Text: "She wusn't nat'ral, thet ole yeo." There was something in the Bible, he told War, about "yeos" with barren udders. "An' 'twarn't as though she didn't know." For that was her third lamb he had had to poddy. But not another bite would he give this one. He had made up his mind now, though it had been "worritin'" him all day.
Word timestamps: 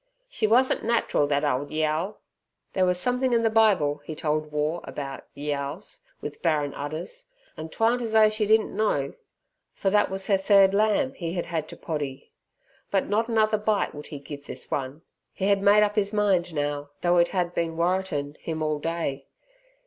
"She 0.27 0.47
wusn't 0.47 0.83
nat'ral, 0.83 1.27
thet 1.27 1.43
ole 1.43 1.71
yeo." 1.71 2.17
There 2.73 2.87
was 2.87 2.99
something 2.99 3.33
in 3.33 3.43
the 3.43 3.51
Bible, 3.51 4.01
he 4.03 4.15
told 4.15 4.51
War, 4.51 4.81
about 4.83 5.27
"yeos" 5.35 5.99
with 6.21 6.41
barren 6.41 6.73
udders. 6.73 7.29
"An' 7.55 7.69
'twarn't 7.69 8.01
as 8.01 8.13
though 8.13 8.27
she 8.27 8.47
didn't 8.47 8.75
know." 8.75 9.13
For 9.75 9.91
that 9.91 10.09
was 10.09 10.25
her 10.25 10.39
third 10.39 10.73
lamb 10.73 11.13
he 11.13 11.33
had 11.33 11.45
had 11.45 11.67
to 11.67 11.77
poddy. 11.77 12.31
But 12.89 13.09
not 13.09 13.27
another 13.29 13.59
bite 13.59 13.93
would 13.93 14.07
he 14.07 14.17
give 14.17 14.47
this 14.47 14.71
one. 14.71 15.03
He 15.33 15.45
had 15.49 15.61
made 15.61 15.83
up 15.83 15.95
his 15.95 16.11
mind 16.11 16.51
now, 16.51 16.89
though 17.01 17.17
it 17.17 17.27
had 17.27 17.53
been 17.53 17.77
"worritin'" 17.77 18.37
him 18.39 18.63
all 18.63 18.79
day. 18.79 19.27